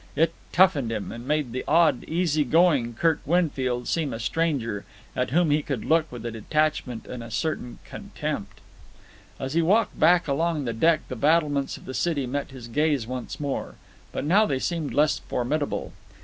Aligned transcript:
It 0.15 0.33
toughened 0.51 0.91
him, 0.91 1.11
and 1.11 1.27
made 1.27 1.51
the 1.51 1.63
old, 1.67 2.03
easy 2.05 2.43
going 2.43 2.95
Kirk 2.95 3.19
Winfield 3.23 3.87
seem 3.87 4.13
a 4.13 4.19
stranger 4.19 4.83
at 5.15 5.29
whom 5.29 5.51
he 5.51 5.61
could 5.61 5.85
look 5.85 6.11
with 6.11 6.23
detachment 6.23 7.05
and 7.05 7.23
a 7.23 7.29
certain 7.29 7.77
contempt. 7.85 8.61
As 9.39 9.53
he 9.53 9.61
walked 9.61 9.99
back 9.99 10.27
along 10.27 10.65
the 10.65 10.73
deck 10.73 11.01
the 11.07 11.15
battlements 11.15 11.77
of 11.77 11.85
the 11.85 11.93
city 11.93 12.25
met 12.25 12.49
his 12.49 12.67
gaze 12.67 13.05
once 13.05 13.39
more. 13.39 13.75
But 14.11 14.25
now 14.25 14.47
they 14.47 14.57
seemed 14.57 14.91
less 14.95 15.19
formidable. 15.19 15.93